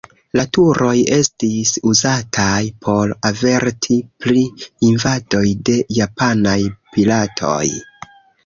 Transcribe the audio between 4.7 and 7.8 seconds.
invadoj de japanaj piratoj.